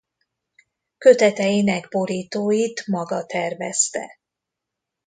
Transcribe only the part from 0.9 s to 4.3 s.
Köteteinek borítóit maga tervezte.